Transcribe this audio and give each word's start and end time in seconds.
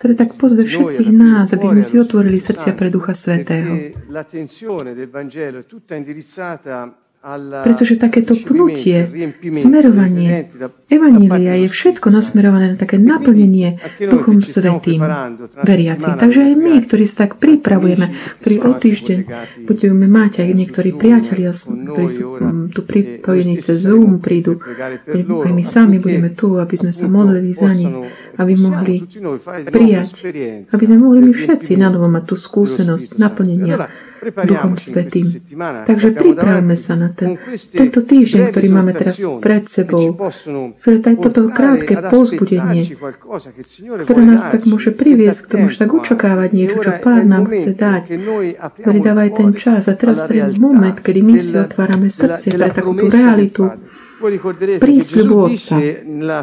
ktoré 0.00 0.14
tak 0.16 0.36
pozve 0.40 0.64
všetkých 0.64 1.12
nás, 1.12 1.52
aby 1.52 1.68
sme 1.68 1.82
si 1.84 1.96
otvorili 2.00 2.40
srdcia 2.40 2.72
pre 2.76 2.88
Ducha 2.88 3.12
Svetého. 3.12 3.72
Pretože 7.64 7.96
takéto 7.96 8.36
pnutie, 8.36 9.08
smerovanie 9.56 10.52
Evanília 10.92 11.56
je 11.64 11.72
všetko 11.72 12.12
nasmerované 12.12 12.72
na 12.72 12.76
také 12.76 13.00
naplnení 13.00 13.80
Duchom 13.96 14.44
Svetým 14.44 15.00
veriacich. 15.64 16.20
Takže 16.20 16.52
aj 16.52 16.54
my, 16.60 16.74
ktorí 16.84 17.08
sa 17.08 17.24
tak 17.24 17.40
pripravujeme, 17.40 18.12
ktorí 18.44 18.56
o 18.60 18.76
týždeň 18.76 19.18
budeme 19.64 20.04
mať 20.04 20.44
aj 20.44 20.50
niektorí 20.52 20.92
priatelia, 20.92 21.56
ktorí 21.56 22.08
sú 22.12 22.36
tu 22.76 22.80
pripojení 22.84 23.56
cez 23.64 23.88
Zoom, 23.88 24.20
prídu. 24.20 24.60
Aj 25.24 25.52
my 25.52 25.64
sami 25.64 25.96
budeme 25.96 26.28
tu, 26.36 26.60
aby 26.60 26.76
sme 26.76 26.92
sa 26.92 27.08
modlili 27.08 27.56
za 27.56 27.72
nich, 27.72 27.88
aby 28.36 28.52
mohli 28.60 29.00
prijať, 29.72 30.28
aby 30.76 30.84
sme 30.84 31.00
mohli 31.00 31.24
my 31.24 31.32
všetci 31.32 31.80
na 31.80 31.88
novo 31.88 32.04
mať 32.12 32.24
tú 32.28 32.36
skúsenosť 32.36 33.16
naplnenia 33.16 33.88
Duchom 34.32 34.74
Svetým. 34.80 35.26
Takže 35.84 36.16
pripravme 36.16 36.76
sa 36.80 36.96
na 36.96 37.12
ten, 37.12 37.36
tento 37.74 38.00
týždeň, 38.00 38.42
ktorý 38.48 38.66
máme 38.72 38.92
teraz 38.96 39.20
pred 39.44 39.68
sebou. 39.68 40.16
Chceli 40.78 40.98
aj 41.04 41.16
toto 41.20 41.50
krátke 41.52 41.92
povzbudenie, 42.08 42.88
ktoré 44.06 44.22
nás 44.24 44.48
tak 44.48 44.64
môže 44.64 44.94
priviesť 44.94 45.38
k 45.44 45.46
tomu, 45.50 45.64
že 45.68 45.84
tak 45.84 45.92
očakávať 45.92 46.50
niečo, 46.56 46.78
čo 46.80 46.92
Pán 47.04 47.28
nám 47.28 47.50
chce 47.52 47.76
dať. 47.76 48.02
Aj 49.14 49.30
ten 49.30 49.50
čas. 49.56 49.88
A 49.88 49.94
teraz 49.94 50.24
ten 50.24 50.52
moment, 50.56 50.96
kedy 50.96 51.20
my 51.20 51.34
si 51.36 51.52
otvárame 51.52 52.08
srdce 52.08 52.54
pre 52.54 52.70
takúto 52.72 53.06
realitu, 53.10 53.68
prísľub 54.80 55.50
Otca. 55.50 55.76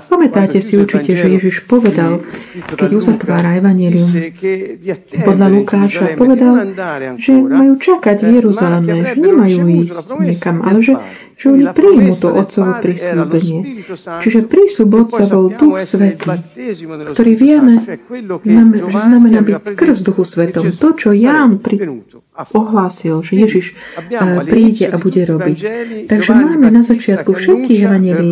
Pamätáte 0.05 0.59
si 0.59 0.75
určite, 0.75 1.15
že 1.15 1.27
Ježiš 1.27 1.65
povedal, 1.65 2.21
keď 2.75 2.89
uzatvára 2.91 3.57
Evangelium, 3.57 4.11
podľa 5.23 5.47
Lukáša 5.51 6.05
povedal, 6.19 6.75
že 7.17 7.33
majú 7.35 7.73
čakať 7.79 8.17
v 8.21 8.29
Jeruzaleme, 8.39 8.95
že 9.07 9.17
nemajú 9.17 9.59
ísť 9.87 10.05
niekam, 10.19 10.61
ale 10.63 10.79
že 10.83 10.93
že 11.41 11.49
oni 11.49 11.65
príjmu 11.73 12.13
to 12.21 12.29
Otcovo 12.29 12.77
prísľubenie. 12.85 13.81
Čiže 14.21 14.45
prísľub 14.45 14.89
Otca 14.93 15.25
bol 15.25 15.49
Duch 15.49 15.81
Svetý, 15.81 16.29
ktorý 16.85 17.33
vieme, 17.33 17.81
že 17.81 18.99
znamená 19.01 19.41
byť 19.41 19.73
krst 19.73 20.05
Duchu 20.05 20.21
Svetom. 20.21 20.69
To, 20.69 20.89
čo 20.93 21.09
Ján 21.09 21.57
pri, 21.57 21.81
ohlásil, 22.49 23.21
že 23.21 23.33
Ježiš 23.37 23.65
eh, 23.73 24.41
príde 24.45 24.89
a 24.89 24.95
bude 24.97 25.21
robiť. 25.23 25.57
Takže 26.09 26.31
máme 26.33 26.67
na 26.73 26.81
začiatku 26.81 27.31
všetkých 27.33 27.79
evanelí 27.85 28.31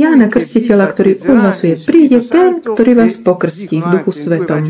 Jána 0.00 0.26
Krstiteľa, 0.32 0.86
ktorý 0.90 1.10
ohlasuje, 1.28 1.74
príde 1.84 2.24
ten, 2.24 2.64
ktorý 2.64 2.92
vás 2.96 3.20
pokrstí 3.20 3.80
v 3.80 3.86
Duchu 4.00 4.12
Svetom. 4.12 4.64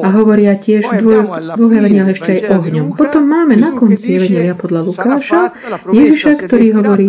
A 0.00 0.08
hovoria 0.14 0.56
tiež 0.56 0.86
dvoch 1.00 1.28
dvo 1.56 1.66
evanel 1.70 2.12
ešte 2.12 2.40
aj 2.40 2.40
ohňom. 2.56 2.86
Potom 2.96 3.24
máme 3.28 3.54
na 3.56 3.74
konci 3.76 4.16
evanelia 4.16 4.54
podľa 4.56 4.80
Lukáša 4.86 5.40
Ježiša, 5.90 6.46
ktorý 6.46 6.66
hovorí, 6.80 7.06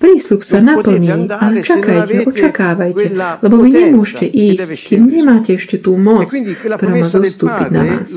prísľub 0.00 0.40
sa 0.40 0.64
naplní, 0.64 1.28
ale 1.28 1.60
čakajte, 1.60 2.24
očakávajte, 2.24 3.06
lebo 3.44 3.54
vy 3.60 3.68
nemôžete 3.68 4.24
ísť, 4.24 4.72
kým 4.72 5.04
nemáte 5.12 5.52
ešte 5.52 5.76
tú 5.76 6.00
moc, 6.00 6.32
ktorá 6.32 6.88
má 6.88 7.04
zostúpiť 7.04 7.68
na 7.68 7.82
vás. 7.84 8.08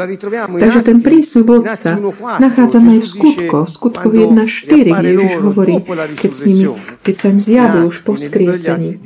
Takže 0.48 0.80
ten 0.88 0.98
prísľub 1.03 1.48
Otca 1.59 2.00
nachádzame 2.40 2.98
aj 2.98 3.02
v 3.03 3.08
skutkoch. 3.12 3.67
V 3.67 3.73
skutkoch 3.75 4.14
1.4, 4.16 4.95
kde 4.95 5.09
Ježiš 5.20 5.36
hovorí, 5.44 5.75
keď, 6.16 6.31
s 6.31 6.42
nimi, 6.48 6.66
keď 7.03 7.16
sa 7.20 7.28
im 7.28 7.40
zjavil 7.44 7.84
už 7.92 7.97
po 8.08 8.16
vzkriesení. 8.16 9.03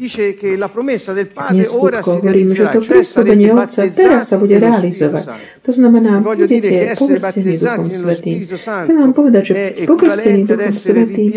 Nie 1.57 1.65
skutkoch, 1.65 2.21
hovoríme, 2.21 2.53
že 2.53 2.65
to 2.69 2.79
prísľubenie 2.85 3.47
Otca 3.57 3.81
teraz 3.89 4.29
sa 4.29 4.37
bude 4.37 4.61
realizovať. 4.61 5.25
To 5.65 5.71
znamená, 5.73 6.21
budete 6.21 6.93
pokrstení 6.93 7.57
Duchom 7.57 7.89
Svetým. 7.89 8.37
Chcem 8.47 8.95
vám 8.95 9.11
povedať, 9.17 9.43
že 9.49 9.53
pokrstení 9.89 10.45
Duchom 10.45 10.71
Svetým 10.77 11.29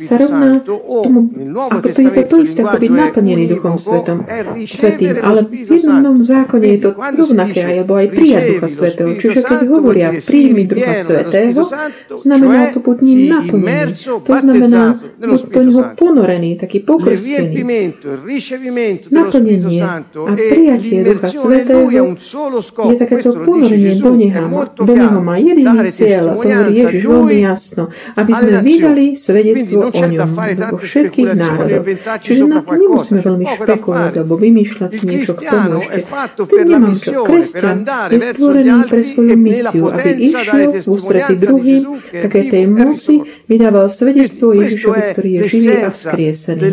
sa 0.00 0.16
rovná 0.16 0.69
tomu, 0.78 1.20
ako 1.56 1.88
to 1.90 2.00
je 2.04 2.10
to 2.14 2.22
to 2.30 2.36
isté, 2.44 2.60
ako 2.62 2.76
byť 2.78 2.92
naplnený 2.92 3.44
Duchom 3.50 3.76
Svetom, 3.80 4.18
Svetým. 4.68 5.18
Ale 5.18 5.42
v 5.48 5.70
jednom 5.70 6.18
zákone 6.22 6.66
je 6.66 6.78
to 6.84 6.90
rovnaké, 6.94 7.60
alebo 7.66 7.98
aj 7.98 8.06
prijať 8.12 8.42
Ducha 8.54 8.68
Svetého. 8.68 9.10
Čiže 9.18 9.40
keď 9.42 9.60
hovoria 9.66 10.08
príjmi 10.14 10.62
Ducha 10.68 10.94
Svetého, 11.00 11.66
znamená 12.14 12.70
to 12.70 12.78
buď 12.84 12.96
ním 13.02 13.20
naplnený. 13.32 13.92
To 14.06 14.32
znamená 14.36 14.82
buď 15.18 15.40
po 15.50 15.60
neho 15.64 15.82
ponorený, 15.96 16.50
taký 16.60 16.78
pokrstený. 16.84 17.54
Naplnenie 19.10 19.82
a 20.14 20.32
prijatie 20.36 21.02
Ducha 21.02 21.28
Svetého 21.32 21.88
je 21.90 22.94
takéto 23.00 23.30
ponorenie 23.34 23.96
do 23.96 24.12
neho, 24.14 24.44
do 24.76 24.92
neho 24.94 25.18
má 25.24 25.36
jediný 25.40 25.88
cieľ, 25.88 26.36
to 26.36 26.46
hovorí 26.46 26.74
Ježiš 26.76 27.02
veľmi 27.06 27.36
jasno, 27.40 27.82
aby 28.16 28.32
sme 28.36 28.52
vydali 28.60 29.06
svedectvo 29.16 29.88
o 29.88 30.02
ňom 30.04 30.30
vo 30.68 30.76
všetkých 30.76 31.30
národoch. 31.32 31.84
Čiže 32.20 32.42
na 32.44 32.60
to 32.60 32.72
nemusíme 32.76 33.20
veľmi 33.24 33.46
špekulovať 33.56 34.14
alebo 34.20 34.34
vymýšľať 34.36 34.90
si 34.92 35.04
niečo 35.08 35.32
k 35.38 35.42
tomu 35.48 35.80
ešte. 35.88 36.12
S 36.36 36.46
tým 36.50 36.66
nemám 36.68 36.96
čo. 36.96 37.20
Kresťan 37.24 37.78
je 38.12 38.20
stvorený 38.20 38.78
pre 38.90 39.02
svoju 39.06 39.36
misiu, 39.38 39.84
aby 39.88 40.10
išiel 40.18 40.68
v 40.76 40.86
ústretí 40.90 41.34
druhým, 41.38 41.82
také 42.10 42.40
tej 42.50 42.64
moci, 42.66 43.14
vydával 43.46 43.86
svedectvo 43.86 44.52
Ježišovi, 44.58 45.00
ktorý 45.14 45.30
je 45.30 45.42
živý 45.46 45.76
a 45.86 45.90
vzkriesený. 45.94 46.68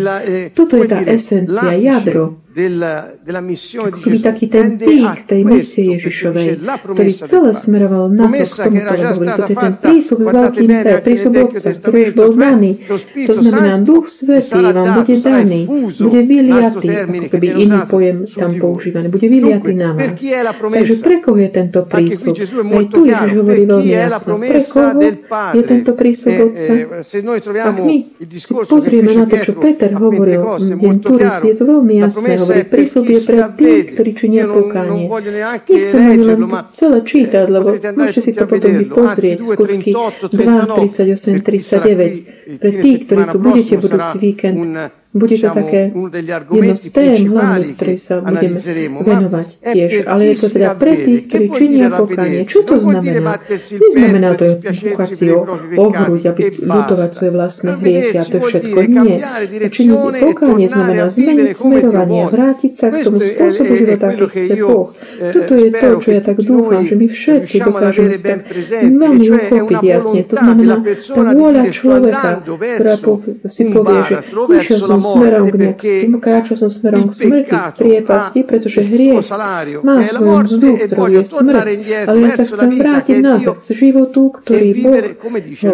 Toto 0.58 0.74
je 0.76 0.86
tá 0.90 1.00
esencia, 1.06 1.78
jadro 1.78 2.42
ako 2.58 4.02
keby 4.02 4.18
taký 4.18 4.50
ten 4.50 4.82
pík 4.82 5.30
tej 5.30 5.42
misie 5.46 5.94
Ježišovej, 5.94 6.58
ktorý 6.66 7.12
celé 7.14 7.52
smeroval 7.54 8.10
na 8.10 8.26
to, 8.26 8.42
k 8.42 8.58
tomu, 8.66 8.78
ktoré 8.82 9.02
hovorí. 9.14 9.30
Toto 9.30 9.46
je 9.46 9.58
ten 9.62 9.76
prísľub 9.78 10.20
s 10.20 10.28
veľkým 10.34 10.70
P, 10.74 10.88
prísľub 11.06 11.34
Otca, 11.38 11.70
ktorý 11.78 11.98
už 12.02 12.12
bol 12.18 12.30
daný. 12.34 12.72
To 13.30 13.34
znamená, 13.38 13.78
Duch 13.86 14.10
Svetý 14.10 14.58
vám 14.58 14.90
bude 14.98 15.16
daný, 15.22 15.62
bude 16.02 16.22
vyliatý, 16.26 16.88
ako 16.98 17.30
keby 17.30 17.48
iný 17.62 17.80
pojem 17.86 18.18
tam 18.26 18.52
používaný, 18.58 19.14
bude 19.14 19.28
vyliatý 19.30 19.72
na 19.78 19.94
vás. 19.94 20.18
Takže 20.58 20.96
pre 21.06 21.22
koho 21.22 21.38
je 21.38 21.50
tento 21.54 21.86
prísľub? 21.86 22.36
Aj 22.74 22.86
tu 22.90 23.00
Ježiš 23.06 23.32
hovorí 23.38 23.64
veľmi 23.70 23.94
jasno. 23.94 24.34
Pre 24.42 24.62
koho 24.66 24.98
je 25.54 25.62
tento 25.62 25.92
prísľub 25.94 26.36
Otca? 26.50 26.74
Ak 27.70 27.78
my 27.86 27.98
si 28.34 28.52
pozrieme 28.66 29.14
na 29.14 29.30
to, 29.30 29.38
čo 29.46 29.54
Peter 29.62 29.94
hovoril, 29.94 30.42
deň 30.58 30.96
Turic, 31.06 31.36
je 31.46 31.54
to 31.54 31.64
veľmi 31.70 31.94
jasné 32.02 32.47
hovorí, 32.48 32.64
prísľub 32.64 33.06
je 33.06 33.20
pre 33.28 33.40
tých, 33.60 33.84
ktorí 33.94 34.12
činia 34.16 34.46
pokánie. 34.48 35.06
Nechcem 35.68 36.00
ani 36.00 36.24
len 36.24 36.40
to 36.48 36.58
celé 36.72 37.00
čítať, 37.04 37.46
lebo 37.52 37.76
môžete 37.76 38.22
si 38.24 38.32
to 38.32 38.48
potom 38.48 38.72
vypozrieť, 38.72 39.38
skutky 39.44 39.92
2, 39.92 40.32
38, 40.32 41.44
39. 41.44 42.58
Pre 42.58 42.72
tých, 42.72 42.98
ktorí 43.06 43.24
tu 43.28 43.38
budete 43.44 43.76
budúci 43.78 44.16
víkend, 44.18 44.58
bude 45.16 45.36
to 45.40 45.50
také 45.56 45.82
jedno 46.52 46.76
z 46.76 46.86
tém 46.92 47.32
hlavných, 47.32 47.76
ktorej 47.80 47.98
sa 48.00 48.20
budeme 48.20 48.60
venovať 49.02 49.48
tiež. 49.64 49.92
Ale 50.04 50.22
je 50.28 50.36
to 50.36 50.48
teda 50.52 50.70
pre 50.76 50.94
tých, 51.00 51.22
ktorí 51.32 51.46
činia 51.56 51.88
pokánie. 51.96 52.44
Čo 52.44 52.68
to 52.68 52.76
znamená? 52.76 53.40
Neznamená 53.72 54.30
to 54.36 54.60
búchať 54.60 55.10
si 55.16 55.26
o, 55.32 55.48
o 55.80 55.86
hruď, 55.88 56.36
aby 56.36 56.44
lutovať 56.60 57.10
svoje 57.16 57.32
vlastné 57.32 57.70
hriechy 57.80 58.16
a 58.20 58.24
to 58.28 58.38
všetko. 58.44 58.78
Nie. 58.84 59.18
Činiť 59.72 60.00
pokánie 60.20 60.68
znamená 60.68 61.08
zmeniť 61.08 61.50
smerovanie, 61.56 62.24
vrátiť 62.28 62.72
sa 62.76 62.92
k 62.92 63.08
tomu 63.08 63.24
spôsobu 63.24 63.72
života, 63.80 64.06
aký 64.12 64.28
chce 64.28 64.54
Boh. 64.60 64.92
Toto 65.18 65.54
je 65.56 65.70
to, 65.72 65.88
čo 66.04 66.10
ja 66.12 66.22
tak 66.22 66.38
dúfam, 66.44 66.84
že 66.84 66.96
my 67.00 67.08
všetci 67.08 67.56
dokážeme 67.64 68.12
si 68.12 68.24
tak 68.28 68.40
veľmi 68.84 69.24
uchopiť 69.24 69.80
jasne. 69.88 70.20
To 70.28 70.36
znamená, 70.36 70.76
tá 70.84 71.22
vôľa 71.32 71.64
človeka, 71.72 72.30
ktorá 72.44 72.94
si 73.48 73.64
povie, 73.72 74.00
že 74.04 74.16
išiel 74.52 74.80
som 74.84 74.97
smerom 75.02 75.46
k 75.52 75.56
nejakým, 75.58 76.12
kráčal 76.22 76.56
som 76.58 76.70
smerom 76.70 77.10
k 77.10 77.14
smrti, 77.14 77.56
priepasti, 77.78 78.40
pretože 78.44 78.80
hriech 78.84 79.26
má 79.84 80.02
svoju 80.04 80.36
mzdu, 80.44 80.70
ktorú 80.88 81.04
je 81.12 81.24
smrť, 81.26 81.66
ale 82.08 82.18
ja 82.26 82.32
sa 82.32 82.44
chcem 82.46 82.70
vrátiť 82.78 83.18
nazad 83.22 83.58
k 83.62 83.72
životu, 83.74 84.22
ktorý 84.32 84.68
Boh 84.82 84.98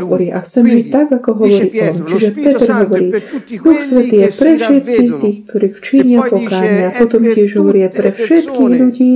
hovorí. 0.01 0.27
A 0.33 0.39
chcem 0.43 0.63
žiť 0.67 0.85
tak, 0.89 1.07
ako 1.13 1.29
hovorí 1.43 1.69
On. 1.79 1.95
Čiže 2.09 2.29
Peter 2.33 2.69
hovorí, 2.83 3.07
Duch 3.63 3.79
Svetý 3.79 4.15
je 4.23 4.29
pre 4.33 4.51
všetkých 4.57 5.11
tých, 5.21 5.37
ktorí 5.47 5.67
činia 5.79 6.19
pokáňa. 6.25 6.85
A 6.89 6.91
potom 6.97 7.21
tiež 7.23 7.49
hovorí 7.59 7.87
pre 7.89 8.09
všetkých 8.11 8.71
ľudí, 8.81 9.11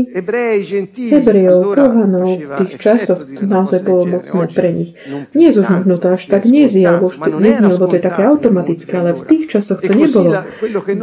Hebrejov, 1.07 1.73
pohanov, 1.73 2.29
v 2.37 2.49
tých 2.63 2.73
časoch 2.77 3.25
to 3.25 3.45
naozaj 3.45 3.81
bolo 3.81 4.19
mocné 4.19 4.45
pre 4.53 4.69
nich. 4.73 4.93
Nie 5.33 5.49
už 5.53 5.65
možno 5.65 5.97
to 5.97 6.13
až 6.13 6.29
tak 6.29 6.45
nezie, 6.45 6.85
lebo 6.85 7.09
to 7.11 7.95
je 7.97 8.03
také 8.03 8.21
automatické, 8.27 8.93
ale 8.97 9.11
v 9.17 9.23
tých 9.25 9.43
časoch 9.49 9.81
to 9.81 9.91
nebolo 9.97 10.31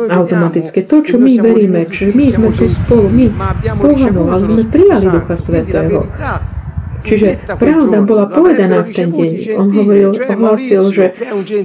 automatické. 0.09 0.87
To, 0.87 1.03
čo 1.03 1.19
my 1.19 1.33
veríme, 1.43 1.85
že 1.91 2.15
my 2.15 2.27
sme 2.31 2.49
tu 2.55 2.71
spolu, 2.71 3.11
my 3.11 3.27
s 3.59 3.71
pohanou, 3.75 4.31
ale 4.31 4.43
sme 4.47 4.63
prijali 4.71 5.07
Ducha 5.11 5.35
Svetého. 5.35 6.07
Čiže 7.05 7.29
pravda 7.61 8.01
bola 8.01 8.27
povedaná 8.33 8.81
v 8.83 8.91
ten 8.97 9.09
deň. 9.13 9.61
On 9.61 9.69
hovoril, 9.69 10.11
ohlásil, 10.17 10.83
že 10.89 11.07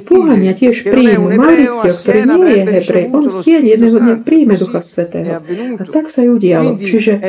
pohania 0.03 0.51
tiež 0.51 0.83
príjmu 0.83 1.31
Malicio, 1.39 1.91
ktorý 1.95 2.19
nie 2.27 2.43
je 2.43 2.63
Hebrej. 2.67 3.05
On 3.15 3.23
sieň 3.23 3.63
jedného 3.75 3.97
dňa 4.03 4.15
príjme 4.27 4.53
Ducha 4.59 4.83
Svetého. 4.83 5.39
A 5.79 5.83
tak 5.87 6.11
sa 6.11 6.27
ju 6.27 6.35
dialo. 6.35 6.75
Čiže 6.75 7.23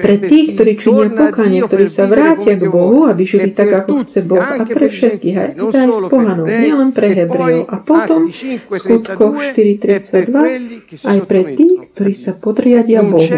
pre 0.00 0.14
tých, 0.24 0.46
ktorí 0.56 0.72
činia 0.80 1.08
pokánie, 1.12 1.60
ktorí 1.60 1.86
sa 1.92 2.08
vrátia 2.08 2.56
k 2.56 2.64
Bohu, 2.64 3.04
aby 3.04 3.22
žili 3.28 3.52
tak, 3.52 3.84
ako 3.84 4.02
chce 4.08 4.24
Boh, 4.24 4.40
a 4.40 4.64
pre 4.64 4.88
všetkých, 4.88 5.36
aj, 5.36 5.50
aj 5.60 5.88
z 5.92 6.00
pohanov, 6.08 6.46
nielen 6.48 6.90
pre 6.96 7.12
Hebrejov. 7.12 7.68
A 7.68 7.76
potom 7.84 8.32
v 8.32 8.72
skutkoch 8.72 9.36
4.32 9.52 11.04
aj 11.04 11.18
pre 11.28 11.40
tých, 11.52 11.78
ktorí 11.92 12.12
sa 12.16 12.32
podriadia 12.32 13.04
Bohu 13.04 13.28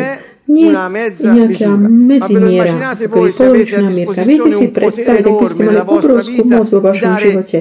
nie 0.45 0.69
nejaká 0.69 1.73
medzimiera, 1.81 2.93
polovičná 3.09 3.89
mierka. 3.89 4.21
Viete 4.29 4.51
si 4.53 4.67
predstaviť, 4.69 5.25
ak 5.25 5.37
by 5.41 5.47
ste 5.49 5.63
mali 5.65 5.81
obrovskú 5.81 6.43
moc 6.45 6.67
vo 6.69 6.81
vašom 6.85 7.13
živote, 7.17 7.57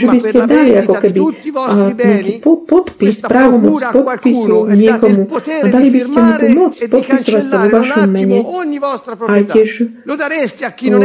že 0.00 0.06
by 0.08 0.18
ste 0.18 0.38
dali 0.48 0.70
ako 0.80 0.94
keby 0.96 1.18
nejaký 1.92 2.32
podpis, 2.40 3.20
právomoc 3.20 3.84
podpisu 3.92 4.64
niekomu 4.72 5.28
a 5.28 5.66
dali 5.68 5.88
by 5.92 6.00
ste 6.00 6.16
mu 6.16 6.32
tú 6.32 6.46
moc 6.56 6.74
podpisovať 6.80 7.44
sa 7.44 7.56
vo 7.62 7.68
vašom 7.68 8.08
mene 8.08 8.40
aj 9.28 9.42
tiež 9.52 9.68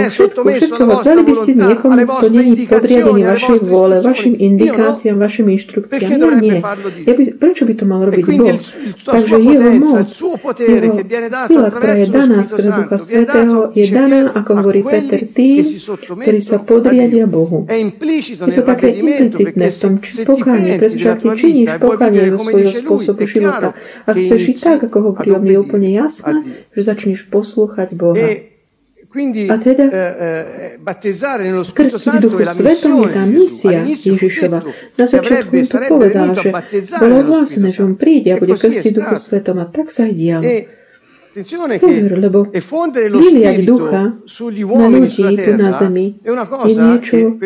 všetko, 0.08 0.40
všetko 0.48 0.84
vás 0.88 1.04
dali 1.04 1.22
by 1.28 1.34
ste 1.36 1.52
niekomu, 1.60 1.98
kto 2.08 2.28
není 2.32 2.64
podriadený 2.68 3.22
vašej 3.28 3.60
vôle, 3.68 4.00
vašim 4.00 4.32
indikáciám, 4.32 5.20
vašim 5.20 5.46
inštrukciám. 5.52 6.08
Ja 6.08 6.40
nie. 6.40 6.58
Ja 7.04 7.14
by, 7.14 7.24
prečo 7.36 7.68
by 7.68 7.74
to 7.76 7.84
mal 7.84 8.02
robiť 8.08 8.24
Boh? 8.24 8.60
Takže 9.04 9.36
jeho 9.44 9.70
moc, 9.84 10.08
jeho 10.56 10.96
Sila, 11.48 11.70
ktorá 11.74 11.96
je 11.98 12.08
daná 12.08 12.40
skrze 12.46 12.70
Ducha 12.70 12.98
Svetého, 13.02 13.58
je 13.74 13.86
daná, 13.90 14.22
ako 14.36 14.52
hovorí 14.62 14.82
Peter, 14.86 15.22
tým, 15.26 15.66
ktorí 16.22 16.40
sa 16.44 16.62
podriadia 16.62 17.26
Bohu. 17.26 17.66
Je 17.68 18.54
to 18.54 18.64
také 18.64 19.02
implicitné 19.02 19.66
v 19.74 19.78
tom 19.78 19.94
pokánie, 20.28 20.78
pretože 20.78 21.08
ak 21.10 21.20
ty 21.24 21.30
činíš 21.34 21.70
pokánie 21.82 22.30
do 22.30 22.38
svojho 22.38 22.72
spôsobu 22.72 23.24
života, 23.26 23.74
ak 24.06 24.16
chceš 24.16 24.40
žiť 24.54 24.58
tak, 24.62 24.80
ako 24.92 24.98
hovorí 25.12 25.34
on, 25.34 25.46
je 25.48 25.58
úplne 25.58 25.90
jasné, 25.90 26.44
že 26.76 26.82
začneš 26.86 27.26
poslúchať 27.28 27.98
Boha. 27.98 28.28
a 29.48 29.56
teda 29.58 29.86
krstiť 31.74 32.14
v 32.14 32.22
Duchu 32.22 32.44
Svetom 32.44 32.94
je 33.02 33.10
tá 33.10 33.24
misia 33.26 33.80
Ježišova. 33.88 34.60
Na 35.00 35.06
začiatku 35.08 35.56
to 35.66 35.78
povedal, 35.90 36.28
že 36.36 36.50
bolo 37.00 37.16
hlásené, 37.26 37.72
že 37.74 37.82
on 37.82 37.96
príde 37.98 38.36
a 38.36 38.38
bude 38.38 38.54
krstiť 38.54 38.94
Duchu 38.94 39.16
Svetom 39.18 39.58
a 39.64 39.66
tak 39.66 39.90
sa 39.90 40.06
aj 40.06 40.14
dialo. 40.14 40.46
Pozor, 41.78 42.18
lebo 42.18 42.50
vyliať 42.50 43.58
ducha 43.62 44.18
na 44.18 44.88
ľudí 44.90 45.36
tu 45.38 45.52
na 45.54 45.70
zemi 45.70 46.18
je 46.26 46.74
niečo, 46.74 47.38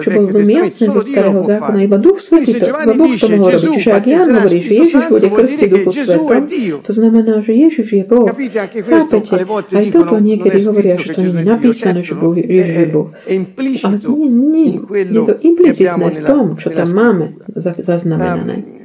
čo 0.00 0.08
bolo 0.08 0.28
veľmi 0.32 0.54
jasné 0.64 0.86
zo 0.88 1.04
starého 1.04 1.44
zákona. 1.44 1.78
Iba 1.84 1.98
Duch 2.00 2.16
Svetý 2.16 2.56
to, 2.56 2.72
iba 2.72 2.96
Boh 2.96 3.12
to 3.12 3.26
mohol 3.28 3.52
robiť. 3.52 3.76
Čiže 3.76 3.90
ak 3.92 4.04
Jan 4.08 4.28
hovorí, 4.32 4.58
že 4.64 4.72
Ježiš 4.72 5.02
bude 5.12 5.28
krstiť 5.28 5.68
Duchu 5.68 5.90
Svetom, 5.92 6.80
to 6.80 6.92
znamená, 6.96 7.34
že 7.44 7.52
Ježiš 7.52 7.88
je 7.92 8.04
Boh. 8.08 8.24
Chápete? 8.24 9.36
Aj 9.76 9.86
toto 9.92 10.16
niekedy 10.16 10.58
hovoria, 10.64 10.94
že 10.96 11.12
to 11.12 11.20
nie 11.20 11.34
je 11.36 11.44
napísané, 11.44 12.00
že 12.00 12.14
Boh, 12.16 12.32
Ježiš 12.32 12.72
je 12.72 12.88
Boh. 12.88 13.12
Ale 13.20 13.96
nie, 14.00 14.28
nie, 14.32 14.80
je 14.80 15.20
to 15.28 15.34
implicitné 15.44 16.08
v 16.08 16.20
tom, 16.24 16.56
čo 16.56 16.72
tam 16.72 16.88
máme 16.88 17.36
zaznamenané. 17.84 18.79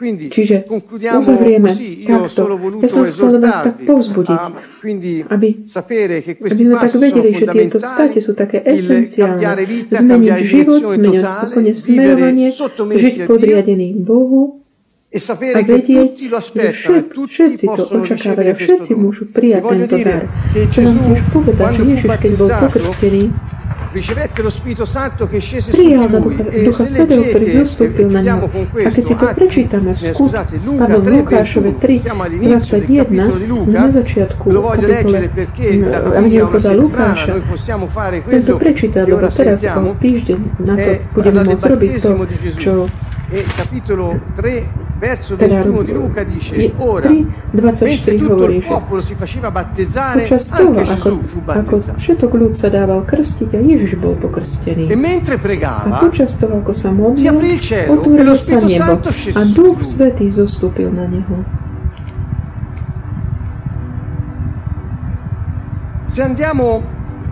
Čiže 0.00 0.64
uzavrieme 1.12 1.68
takto. 2.08 2.42
Ja 2.80 2.88
som 2.88 3.04
chcel 3.04 3.36
vás 3.36 3.60
tak 3.60 3.84
povzbudiť, 3.84 4.40
aby, 5.28 5.48
aby 5.68 6.48
sme 6.48 6.74
tak 6.80 6.92
vedeli, 6.96 7.30
že 7.36 7.44
tieto 7.44 7.76
state 7.76 8.16
sú 8.24 8.32
také 8.32 8.64
esenciálne. 8.64 9.44
Zmeniť 9.92 10.36
život, 10.40 10.80
zmeniť 10.96 11.24
úplne 11.52 11.72
smerovanie, 11.76 12.48
žiť 12.96 13.14
podriadený 13.28 14.00
Bohu 14.00 14.64
a 15.10 15.18
vedieť, 15.66 16.10
že 16.16 16.70
všet, 16.70 17.06
všetci 17.10 17.64
to 17.66 17.82
očakávajú, 17.98 18.54
všetci 18.54 18.90
môžu 18.94 19.26
prijať 19.26 19.62
tento 19.66 19.96
dar. 20.06 20.22
Čo 20.70 20.80
nám 20.86 20.96
tiež 21.02 21.20
povedať, 21.34 21.70
že 21.76 21.82
Ježiš, 21.82 22.14
keď 22.14 22.32
bol 22.38 22.48
pokrstený, 22.48 23.22
prijal 25.70 26.06
na 26.06 26.18
Ducha, 26.22 26.42
Ducha 26.46 26.84
Svetého, 26.86 27.22
ktorý 27.26 27.46
zostúpil 27.62 28.06
na 28.06 28.20
ňo. 28.22 28.46
A 28.86 28.88
keď 28.90 29.02
si 29.02 29.14
to 29.18 29.26
prečítame 29.34 29.90
v 29.94 29.98
skut, 29.98 30.30
pardon, 30.78 31.02
Lukášove 31.02 31.70
3, 31.82 32.06
21, 32.06 33.10
sme 33.10 33.66
na 33.66 33.90
začiatku 33.90 34.46
kapitole 34.46 35.30
Evangelium 35.58 36.48
podľa 36.54 36.74
Lukáša. 36.78 37.32
Chcem 38.26 38.42
to 38.46 38.54
prečítať, 38.58 39.04
lebo 39.10 39.26
teraz 39.26 39.58
o 39.66 39.92
týždeň 39.98 40.38
na 40.62 40.74
to 40.78 40.90
budeme 41.18 41.40
môcť 41.50 41.64
robiť 41.66 41.90
to, 41.98 42.10
čo 42.58 42.72
capitolo 45.00 45.08
3 45.08 45.08
verso 45.08 45.34
21 45.36 45.82
di 45.82 45.92
Luca 45.92 46.22
dice 46.22 46.72
ora 46.76 47.08
24 47.50 48.20
hovorí, 48.28 48.60
že 48.60 48.68
počas 50.28 50.44
toho, 50.52 50.76
ako, 50.76 51.10
ako 51.48 51.74
všetok 51.96 52.30
ľud 52.36 52.54
sa 52.54 52.68
dával 52.68 53.02
krstiť 53.08 53.50
a 53.56 53.60
Ježiš 53.64 53.96
bol 53.96 54.14
pokrstený. 54.20 54.92
A 54.92 56.04
počas 56.04 56.36
toho, 56.36 56.60
ako 56.60 56.72
sa 56.76 56.92
modlil, 56.92 57.32
otvorilo 57.88 58.36
sa 58.36 58.60
nebo 58.60 59.00
a 59.34 59.42
Duch 59.48 59.80
Svetý 59.80 60.28
zostúpil 60.28 60.92
na 60.92 61.08
neho. 61.08 61.42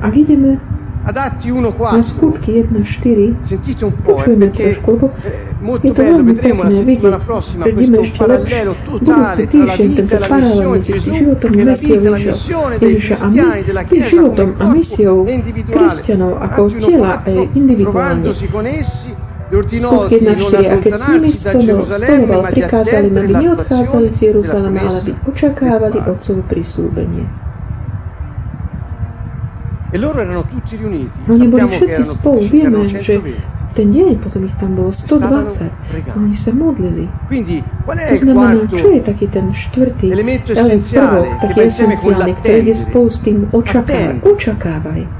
Ak 0.00 0.15
ideme 0.15 0.56
Adatti 0.56 0.73
1.4. 0.73 0.78
Na 1.08 2.02
skutky 2.02 2.52
1.4 2.52 3.40
sentite 3.40 3.84
un 3.84 3.93
po', 4.05 4.20
eh, 4.20 4.37
perché 4.37 4.62
trošku, 4.76 4.90
lebo 4.93 5.06
je 5.81 5.93
to 5.93 6.02
veľmi 6.05 6.32
pekné 6.37 6.84
vidieť, 6.84 7.16
že 7.16 7.70
ideme 7.72 7.96
ešte 8.05 8.22
lepšie. 8.28 8.60
Budúci 8.84 9.43
týždeň 9.49 9.88
tento 9.96 10.16
paralel 10.20 10.69
medzi 10.76 10.93
životom 11.00 11.50
mesiou 11.56 12.00
Ježiša 12.76 13.14
a 13.25 13.26
my, 13.32 13.44
životom 14.05 14.49
a 14.60 14.64
misiou 14.69 15.16
kresťanov 15.72 16.32
ako 16.44 16.60
tela 16.76 17.25
individuálne. 17.56 18.28
Skutky 19.49 20.28
1.4. 20.28 20.60
A 20.69 20.76
keď 20.76 20.93
s 20.93 21.05
nimi 21.08 21.31
stoloval, 21.32 22.44
prikázali, 22.52 23.08
aby 23.08 23.32
neodchádzali 23.32 24.08
z 24.12 24.19
Jeruzalema, 24.28 24.81
ale 24.84 24.96
aby 25.00 25.12
očakávali 25.25 25.99
Otcovo 26.05 26.44
prisúbenie. 26.44 27.48
Oni 31.29 31.46
boli 31.49 31.64
všetci 31.64 32.02
spolu. 32.05 32.40
Vieme, 32.44 32.85
že 32.88 33.20
ten 33.73 33.88
deň 33.94 34.20
potom 34.20 34.44
ich 34.44 34.56
tam 34.58 34.75
bolo 34.76 34.93
120. 34.93 35.70
A 36.12 36.17
oni 36.19 36.37
sa 36.37 36.50
modlili. 36.52 37.08
To 37.86 38.17
znamená, 38.17 38.69
čo 38.69 38.86
je 38.93 39.01
taký 39.01 39.27
ten 39.32 39.48
štvrtý 39.55 40.13
prvok, 40.13 41.27
taký 41.41 41.58
esenciálny, 41.65 42.32
ktorý 42.43 42.60
je 42.69 42.77
spolu 42.77 43.06
s 43.08 43.19
tým 43.22 43.48
očakávaj. 43.48 44.20
Očakávaj 44.29 45.18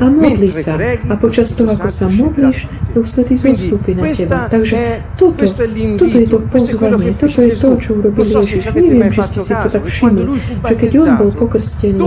a 0.00 0.06
modli 0.10 0.50
sa. 0.50 0.74
A 1.08 1.14
počas 1.16 1.52
toho, 1.52 1.70
ako 1.72 1.88
sa 1.88 2.06
modlíš, 2.10 2.68
Duch 2.96 3.06
Svetý 3.06 3.36
zostúpi 3.36 3.92
na 3.94 4.02
teba. 4.10 4.48
Takže 4.48 5.04
toto, 5.14 5.44
toto 5.44 6.16
je 6.16 6.26
to 6.26 6.38
pozvanie, 6.48 7.12
toto 7.14 7.40
je 7.44 7.54
to, 7.54 7.68
čo 7.78 7.90
urobil 8.00 8.24
Ježiš. 8.24 8.64
Neviem, 8.72 9.12
či 9.12 9.20
ste 9.22 9.38
si 9.44 9.52
to 9.52 9.68
tak 9.68 9.84
všimli, 9.84 10.22
že 10.40 10.74
keď 10.74 10.90
on 10.98 11.10
bol 11.20 11.30
pokrstený, 11.36 12.00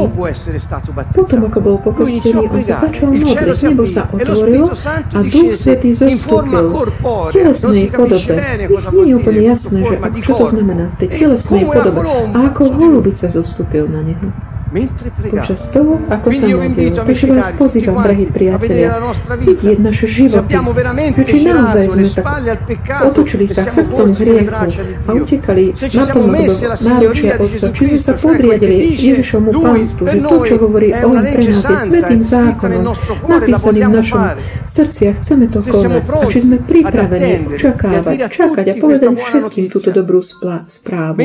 potom 1.13 1.39
ako 1.47 1.59
bol 1.61 1.77
pokrstený, 1.79 2.49
on 2.49 2.61
sa 2.61 2.89
začal 2.89 3.13
modliť, 3.13 3.61
nebo 3.71 3.83
sa 3.85 4.09
otvorilo 4.09 4.67
a 5.15 5.19
Duch 5.21 5.53
Svetý 5.55 5.89
zostúpil 5.93 6.65
v 6.67 7.33
telesnej 7.33 7.87
podobe. 7.93 8.33
Nie 8.91 9.03
je 9.05 9.13
úplne 9.15 9.41
jasné, 9.45 9.77
že 9.85 9.95
čo 10.25 10.31
to 10.35 10.45
znamená 10.49 10.89
v 10.91 10.95
tej 11.05 11.09
telesnej 11.23 11.63
podobe. 11.69 11.99
A 12.35 12.37
ako 12.49 12.61
holubica 12.73 13.29
zostúpil 13.29 13.85
na 13.87 14.01
neho 14.01 14.33
počas 15.31 15.67
toho, 15.67 15.99
ako 16.07 16.27
sa 16.31 16.47
modlil. 16.47 16.95
Takže 16.95 17.25
vás 17.27 17.51
pozývam, 17.59 17.99
drahí 17.99 18.25
priatelia, 18.31 18.95
vidieť 19.35 19.77
naše 19.83 20.07
životy, 20.07 20.55
že 21.11 21.23
či 21.27 21.37
naozaj 21.43 21.85
sme 21.91 22.07
tak 22.07 22.25
otočili 23.11 23.45
sa 23.51 23.67
chrbtom 23.67 24.15
hriechu 24.15 24.55
a 25.05 25.11
utekali 25.11 25.63
naplno 25.75 26.39
do 26.39 26.55
náručia 26.87 27.35
Otca, 27.35 27.67
či 27.75 27.83
sme 27.91 27.99
sa 27.99 28.13
podriadili 28.15 28.95
Ježišomu 28.95 29.49
pánstvu, 29.51 30.03
že 30.07 30.17
to, 30.23 30.35
čo 30.47 30.55
hovorí 30.55 30.95
On 31.03 31.19
pre 31.19 31.43
nás, 31.43 31.67
je 31.67 31.77
svetým 31.91 32.21
zákonom, 32.23 32.95
napísaným 33.27 33.91
v 33.91 33.93
našom 33.99 34.23
srdci 34.69 35.01
a 35.09 35.11
chceme 35.19 35.51
to 35.51 35.59
konať. 35.59 36.03
A 36.07 36.25
či 36.31 36.39
sme 36.47 36.57
pripravení 36.63 37.51
očakávať, 37.51 38.15
čakať 38.31 38.65
a 38.71 38.73
povedať 38.79 39.09
všetkým 39.19 39.65
túto 39.67 39.89
dobrú 39.91 40.23
správu. 40.23 41.17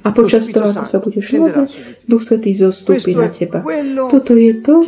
A 0.00 0.08
počas 0.16 0.48
toho, 0.48 0.72
ako 0.72 0.86
sa 0.88 0.98
budeš 1.02 1.26
modliť, 1.36 1.70
Duch 2.08 2.22
Svetý 2.24 2.56
zo 2.56 2.69
zostúpi 2.70 3.18
na 3.18 3.28
teba. 3.28 3.66
Toto 4.06 4.38
je 4.38 4.52
to, 4.62 4.86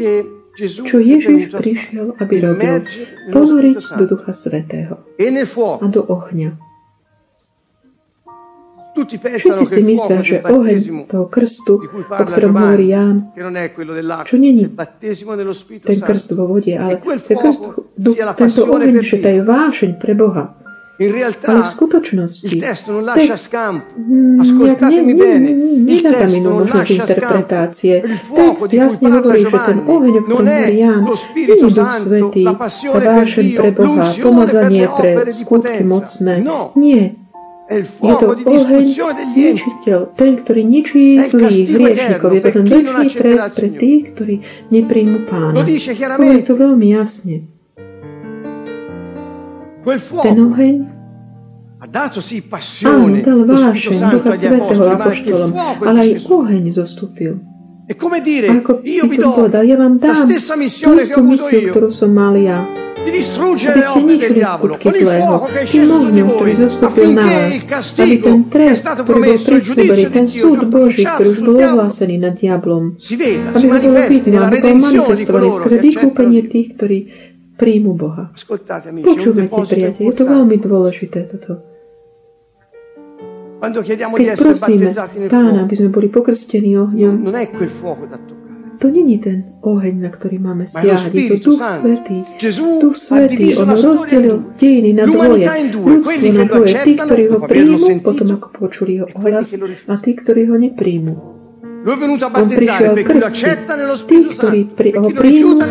čo 0.59 0.97
Ježiš 1.03 1.51
prišiel, 1.51 2.15
aby 2.23 2.35
robil. 2.39 2.87
Ponoriť 3.35 3.77
do 3.99 4.05
Ducha 4.07 4.33
Svetého 4.33 5.03
e 5.19 5.29
a 5.83 5.87
do 5.91 6.03
ohňa. 6.07 6.73
Všetci 8.93 9.65
si 9.65 9.81
myslia, 9.89 10.21
že 10.21 10.37
oheň 10.45 11.09
toho 11.09 11.25
krstu, 11.33 11.81
o 12.05 12.25
ktorom 12.29 12.53
hovorí 12.53 12.93
Ján, 12.93 13.33
čo 14.29 14.37
není 14.37 14.69
ten 15.81 15.99
krst 16.05 16.37
vo 16.37 16.45
vode, 16.45 16.77
ale 16.77 17.01
ten 17.01 17.37
krst, 17.41 17.63
tento 18.37 18.63
oheň, 18.69 18.95
že 19.01 19.17
to 19.17 19.29
je 19.33 19.41
vášeň 19.41 19.91
pre 19.97 20.13
Boha. 20.13 20.62
Ale 21.01 21.61
v 21.65 21.71
skutočnosti 21.73 22.47
text 22.53 22.85
nejak 22.87 24.81
ne, 24.87 25.01
ne, 25.03 25.53
nedáva 25.83 26.27
mi 26.31 26.41
možnosť 26.45 26.89
interpretácie. 26.95 27.95
Text 28.07 28.71
jasne 28.71 29.09
hovorí, 29.11 29.41
že 29.43 29.57
ten 29.57 29.79
oheň, 29.83 30.13
o 30.13 30.23
ktorom 30.23 30.47
hovorí 30.47 30.79
Ján, 30.79 31.03
nie 31.03 31.49
je 31.49 31.55
Duch 31.65 31.91
Svetý, 31.97 32.45
vášeň 32.93 33.47
pre 33.57 33.71
Boha, 33.73 34.07
pomazanie 34.15 34.87
pre 34.87 35.13
skutky 35.33 35.83
mocné. 35.83 36.35
Nie, 36.77 37.03
je 37.73 38.15
to 38.21 38.27
oheň 38.37 38.85
ničiteľ, 39.33 40.01
ten, 40.13 40.33
ktorý 40.37 40.61
ničí 40.61 41.25
zlých 41.25 41.73
hriešnikov. 41.73 42.31
Je 42.37 42.41
to 42.45 42.51
ten 42.53 42.67
väčší 42.69 43.09
trest 43.17 43.49
pre 43.57 43.69
tých, 43.73 44.03
ktorí 44.13 44.35
nepríjmu 44.69 45.25
pána. 45.25 45.57
Hovorí 45.57 46.43
to 46.45 46.55
veľmi 46.55 46.87
jasne. 46.93 47.49
Ten 50.23 50.39
oheň 50.39 50.75
Áno, 51.83 53.19
dal 53.27 53.43
vášeň 53.43 53.99
Ducha 54.15 54.31
Svetého 54.39 54.85
apoštolom, 54.95 55.51
ale 55.83 55.99
aj 55.99 56.11
oheň 56.31 56.71
zostúpil. 56.71 57.43
Ako 57.91 58.07
by 59.11 59.17
to 59.19 59.29
povedal, 59.35 59.63
ja 59.67 59.75
vám 59.75 59.99
dám 59.99 60.31
tú 60.31 60.39
istú 60.95 61.21
misiu, 61.27 61.75
ktorú 61.75 61.91
som 61.91 62.15
mal 62.15 62.39
ja 62.39 62.63
aby 63.03 63.19
ste 63.83 64.01
ničili 64.07 64.41
skutky 64.47 64.89
zlého, 64.95 65.35
tým 65.67 65.85
ohňom, 65.91 66.29
ktorý 66.39 66.53
zostúpil 66.55 67.09
na 67.19 67.25
vás, 67.27 67.67
aby 67.99 68.17
ten 68.23 68.39
trest, 68.47 68.85
ktorý 68.87 69.21
bol 69.27 69.39
prislúbený, 69.43 70.03
ten 70.15 70.27
súd 70.31 70.61
Boží, 70.71 71.03
ktorý 71.03 71.29
už 71.35 71.41
bol 71.43 71.57
ohlásený 71.59 72.23
nad 72.23 72.35
diablom, 72.39 72.95
aby 73.59 73.67
ho 73.67 73.79
bolo 73.83 74.01
vidieť, 74.07 74.35
aby 74.39 74.57
bol 74.63 74.77
manifestovaný 74.79 75.49
skrze 75.51 75.77
vykúpenie 75.83 76.41
tých, 76.47 76.69
ktorí 76.79 76.99
príjmu 77.57 77.93
Boha. 77.95 78.33
Počúvajte, 78.35 79.51
priateľ, 79.51 80.05
je 80.05 80.15
to 80.15 80.25
veľmi 80.25 80.57
dôležité 80.59 81.29
toto. 81.31 81.63
Keď 83.63 84.35
prosíme 84.35 84.91
Pána, 85.31 85.63
aby 85.63 85.75
sme 85.79 85.95
boli 85.95 86.11
pokrstení 86.11 86.75
ohňom, 86.75 87.23
to 88.83 88.91
není 88.91 89.23
ten 89.23 89.63
oheň, 89.63 89.95
na 90.03 90.11
ktorý 90.11 90.43
máme 90.43 90.67
siahať. 90.67 91.15
Je 91.15 91.39
to 91.39 91.55
Duch 91.55 91.63
Svetý. 91.63 92.27
Duch 92.83 92.99
Svetý, 92.99 93.55
on 93.55 93.71
rozdelil 93.71 94.59
dejiny 94.59 94.99
na 94.99 95.07
dvoje. 95.07 95.47
Ľudstvo 95.79 96.29
na 96.35 96.45
dvoje. 96.51 96.75
Tí, 96.83 96.93
ktorí 96.99 97.25
ho 97.31 97.39
príjmu, 97.39 98.03
potom 98.03 98.27
ako 98.35 98.47
počuli 98.51 98.99
jeho 98.99 99.07
ohlas, 99.15 99.55
a 99.87 99.95
tí, 100.03 100.19
ktorí 100.19 100.51
ho 100.51 100.59
nepríjmu. 100.59 101.15
On 101.87 102.47
prišiel 102.51 102.99
krstiť 102.99 103.59
tých, 104.11 104.27
ktorí 104.35 104.91
ho 104.99 105.09
príjmu 105.15 105.63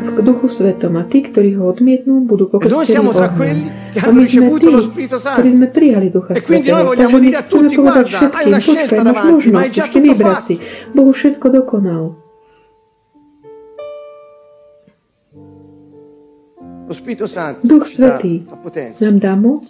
v 0.00 0.20
Duchu 0.24 0.46
Svetom 0.48 0.96
a 0.96 1.04
tí, 1.04 1.20
ktorí 1.20 1.60
ho 1.60 1.68
odmietnú, 1.68 2.24
budú 2.24 2.48
pokrstení 2.48 3.04
ohňom. 3.04 3.36
A 4.00 4.08
my 4.08 4.22
sme 4.24 4.48
tí, 4.56 4.70
ktorí 5.12 5.50
sme 5.54 5.66
prijali 5.68 6.08
Ducha 6.08 6.36
e 6.36 6.40
Svetého. 6.40 6.96
Takže 6.96 7.16
my 7.20 7.28
chceme 7.36 7.68
povedať 7.76 8.06
všetkým, 8.08 8.52
počkaj, 8.56 8.98
máš 9.04 9.20
možnosť 9.28 9.72
ešte 9.76 9.98
vybrať 10.00 10.38
si. 10.40 10.54
Bohu 10.96 11.12
všetko 11.12 11.46
dokonal. 11.52 12.04
Duch 17.62 17.86
Svetý 17.86 18.42
nám 18.98 19.16
dá 19.22 19.38
moc 19.38 19.62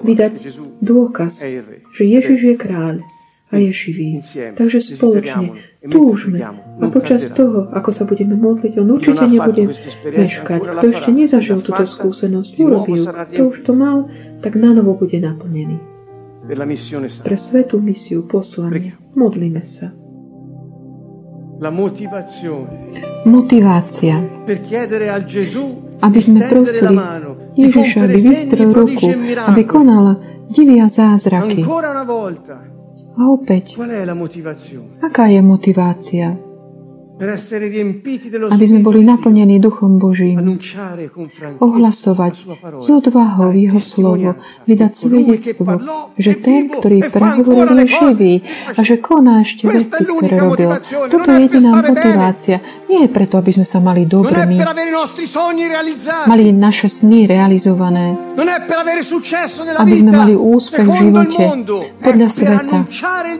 vydať 0.00 0.32
dôkaz, 0.80 1.44
že 1.92 2.02
Ježiš 2.08 2.40
je 2.40 2.56
kráľ 2.56 3.04
a 3.48 3.56
je 3.56 3.70
živý. 3.72 4.20
Takže 4.54 4.78
spoločne 4.96 5.56
túžme 5.88 6.36
a 6.78 6.86
počas 6.92 7.32
toho, 7.32 7.72
ako 7.72 7.90
sa 7.96 8.04
budeme 8.04 8.36
modliť, 8.36 8.72
on 8.76 8.88
určite 8.92 9.24
nebude 9.24 9.72
meškať. 10.04 10.60
Kto 10.60 10.86
ešte 10.92 11.10
nezažil 11.10 11.58
túto 11.64 11.84
skúsenosť, 11.88 12.52
urobí 12.60 13.00
ju. 13.00 13.04
Kto 13.08 13.42
už 13.48 13.56
to 13.64 13.72
mal, 13.72 14.06
tak 14.44 14.60
na 14.60 14.76
novo 14.76 15.00
bude 15.00 15.16
naplnený. 15.16 15.80
Pre 17.24 17.36
svetú 17.36 17.76
misiu 17.80 18.24
poslanie. 18.24 18.96
Modlíme 19.12 19.60
sa. 19.64 19.92
Motivácia. 23.26 24.14
Aby 25.98 26.20
sme 26.22 26.40
prosili 26.46 26.96
Ježiša, 27.58 27.98
aby 28.06 28.18
vystrel 28.22 28.70
ruku, 28.70 29.08
aby 29.50 29.62
konal 29.66 30.22
divia 30.48 30.86
zázraky. 30.86 31.66
A 33.18 33.26
opäť, 33.34 33.74
aká 35.02 35.26
je 35.26 35.40
motivácia? 35.42 36.47
Aby 38.48 38.64
sme 38.64 38.78
boli 38.78 39.02
naplnení 39.02 39.58
Duchom 39.58 39.98
Božím, 39.98 40.38
ohlasovať 41.58 42.34
z 42.78 42.88
odvahou 42.94 43.50
Jeho 43.50 43.82
slovo, 43.82 44.38
vydať 44.64 44.92
svedectvo, 44.94 45.82
že 46.14 46.38
ten, 46.38 46.70
ktorý 46.70 47.10
prehovoril, 47.10 47.82
je 47.82 47.88
živý 47.90 48.34
a 48.70 48.80
že 48.86 49.02
koná 49.02 49.42
ešte 49.42 49.66
veci, 49.66 50.06
ktoré 50.06 50.36
robil. 50.38 50.70
Toto 51.10 51.28
je 51.34 51.38
jediná 51.42 51.70
motivácia. 51.74 52.62
Nie 52.86 53.04
je 53.04 53.10
preto, 53.10 53.34
aby 53.36 53.50
sme 53.50 53.66
sa 53.66 53.82
mali 53.82 54.06
dobre 54.06 54.38
my, 54.38 54.56
mali 56.24 56.54
naše 56.54 56.86
sny 56.86 57.26
realizované, 57.26 58.14
aby 59.76 59.94
sme 59.94 60.10
mali 60.14 60.38
úspech 60.38 60.86
v 60.86 60.94
živote. 61.02 61.42
podľa 61.98 62.28
sveta, 62.30 62.78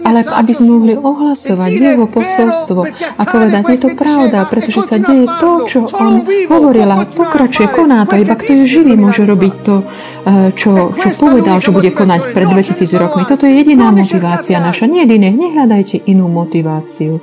ale 0.02 0.20
aby 0.26 0.52
sme 0.52 0.68
mohli 0.74 0.94
ohlasovať 0.98 1.70
Jeho 1.70 2.04
posolstvo 2.10 2.80
a 3.14 3.22
povedať, 3.22 3.62
je 3.74 3.80
to 3.82 3.90
pravda, 3.98 4.46
pretože 4.46 4.80
sa 4.86 4.96
deje 4.96 5.26
to, 5.42 5.50
čo 5.66 5.78
on 5.90 6.24
hovoril 6.48 6.88
a 6.88 7.04
pokračuje, 7.04 7.68
koná 7.68 8.06
to. 8.06 8.16
Iba 8.16 8.38
kto 8.38 8.62
je 8.62 8.64
živý, 8.64 8.94
môže 8.94 9.26
robiť 9.26 9.54
to, 9.66 9.76
eh, 9.82 10.54
čo, 10.54 10.94
čo 10.94 11.08
povedal, 11.18 11.58
že 11.58 11.74
bude 11.74 11.90
konať 11.90 12.32
pred 12.32 12.48
2000 12.48 12.96
rokmi. 12.96 13.26
Toto 13.26 13.44
je 13.44 13.58
jediná 13.58 13.90
motivácia 13.90 14.62
naša. 14.62 14.86
Nie 14.86 15.08
jediné. 15.08 15.32
Nehľadajte 15.32 16.04
inú 16.04 16.28
motiváciu. 16.28 17.16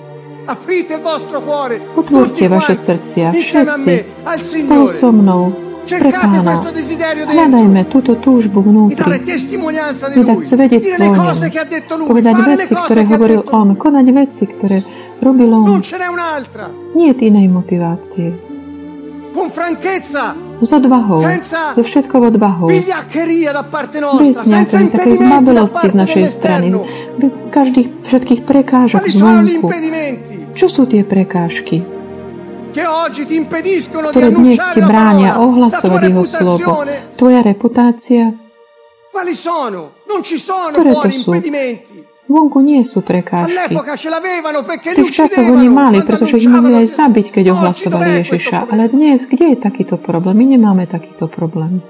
Otvorte 1.98 2.44
vaše 2.46 2.76
srdcia, 2.78 3.34
všetci, 3.34 3.94
spolu 4.38 4.86
so 4.86 5.10
mnou, 5.10 5.65
pre 5.86 6.10
Pána. 6.12 6.62
Hľadajme 7.30 7.82
túto 7.88 8.18
túžbu 8.18 8.66
vnútri. 8.66 9.22
Vydať 10.18 10.40
svedectvo 10.42 11.04
o 11.06 11.14
ňom. 11.14 11.38
Povedať 12.10 12.36
veci, 12.42 12.74
ktoré 12.74 13.02
hovoril 13.06 13.42
on. 13.54 13.78
Konať 13.78 14.08
veci, 14.12 14.44
ktoré 14.50 14.82
robil 15.22 15.50
on. 15.54 15.80
Nie 16.98 17.14
je 17.14 17.22
inej 17.30 17.48
motivácie. 17.54 18.34
S 20.56 20.72
odvahou, 20.72 21.20
so 21.76 21.84
všetkou 21.84 22.32
odvahou. 22.32 22.72
Bez 22.72 22.88
nejakej 24.48 24.96
takej 24.96 25.16
zbabelosti 25.20 25.88
z 25.92 25.96
našej 26.00 26.24
strany. 26.32 26.72
Bez 27.20 27.32
každých, 27.52 27.88
všetkých 28.08 28.42
prekážok 28.48 29.04
zvonku. 29.12 29.68
Čo 30.56 30.72
sú 30.72 30.88
tie 30.88 31.04
prekážky? 31.04 31.95
Ktoré 34.12 34.30
dnes 34.36 34.60
ti 34.60 34.82
bránia 34.84 35.40
ohlasovať 35.40 36.02
jeho 36.12 36.24
slovo. 36.28 36.84
Tvoja 37.16 37.42
reputácia? 37.42 38.36
Ktoré 40.76 40.94
to 41.00 41.10
sú? 41.16 41.32
Vonku 42.26 42.58
nie 42.66 42.82
sú 42.82 43.06
prekážky. 43.06 43.54
Tých 44.98 45.14
časoch 45.14 45.46
oni 45.46 45.70
mali, 45.70 46.02
pretože 46.02 46.42
ich 46.42 46.50
mohli 46.50 46.82
aj 46.82 46.88
zabiť, 46.90 47.30
keď 47.30 47.54
ohlasovali 47.54 48.26
Ježiša. 48.26 48.66
Ale 48.74 48.90
dnes, 48.90 49.30
kde 49.30 49.54
je 49.54 49.58
takýto 49.62 50.02
problém? 50.02 50.34
My 50.34 50.46
nemáme 50.58 50.90
takýto 50.90 51.30
problém. 51.30 51.86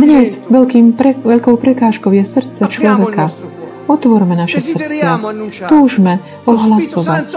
Dnes 0.00 0.28
veľkým 0.48 0.86
pre, 0.96 1.12
veľkou 1.20 1.54
prekážkou 1.60 2.10
je 2.16 2.24
srdce 2.24 2.64
človeka. 2.72 3.28
Otvorme 3.84 4.32
naše 4.32 4.64
srdcia. 4.64 5.20
Túžme 5.68 6.24
ohlasovať. 6.48 7.28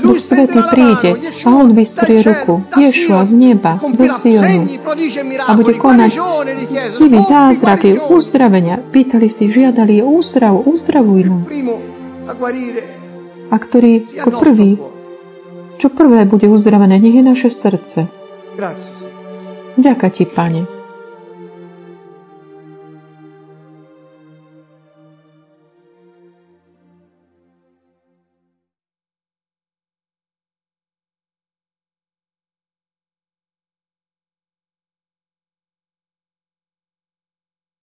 Duch 0.00 0.16
Svetý 0.16 0.60
príde 0.72 1.10
a 1.44 1.48
On 1.52 1.76
vystrie 1.76 2.24
ruku 2.24 2.64
Ješua 2.72 3.28
z 3.28 3.32
neba 3.36 3.76
do 3.76 4.06
Sionu 4.08 4.64
a 5.44 5.50
bude 5.52 5.76
konať 5.76 6.12
divý 6.96 7.20
zázraky, 7.20 8.00
uzdravenia. 8.08 8.80
Pýtali 8.80 9.28
si, 9.28 9.52
žiadali 9.52 10.00
úzdravu, 10.00 10.64
uzdravuj 10.64 11.20
nás. 11.28 11.48
A 13.50 13.56
ktorý 13.58 14.06
ako 14.24 14.30
prvý, 14.40 14.70
čo 15.76 15.92
prvé 15.92 16.24
bude 16.24 16.48
uzdravené, 16.48 16.96
nech 16.96 17.16
je 17.18 17.24
naše 17.24 17.48
srdce. 17.52 18.08
Ďaká 19.76 20.08
ti, 20.08 20.24
Pane. 20.24 20.79